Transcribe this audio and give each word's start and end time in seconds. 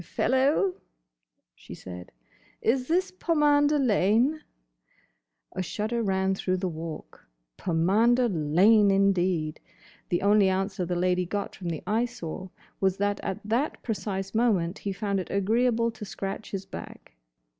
"Fellow," 0.03 0.77
she 1.53 1.75
said, 1.75 2.11
"is 2.59 2.87
this 2.87 3.11
Pomander 3.11 3.77
Lane?" 3.77 4.41
A 5.51 5.61
shudder 5.61 6.01
ran 6.01 6.33
through 6.33 6.57
the 6.57 6.67
Walk. 6.67 7.27
Pomander 7.55 8.27
Lane, 8.27 8.89
indeed!—The 8.89 10.23
only 10.23 10.49
answer 10.49 10.87
the 10.87 10.95
lady 10.95 11.27
got 11.27 11.55
from 11.55 11.69
the 11.69 11.83
Eyesore 11.85 12.49
was 12.79 12.97
that 12.97 13.19
at 13.21 13.41
that 13.45 13.83
precise 13.83 14.33
moment 14.33 14.79
he 14.79 14.91
found 14.91 15.19
it 15.19 15.29
agreeable 15.29 15.91
to 15.91 16.03
scratch 16.03 16.49
his 16.49 16.65
back. 16.65 17.11